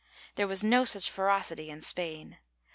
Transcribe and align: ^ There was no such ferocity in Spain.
^ 0.01 0.03
There 0.33 0.47
was 0.47 0.63
no 0.63 0.83
such 0.83 1.11
ferocity 1.11 1.69
in 1.69 1.81
Spain. 1.83 2.39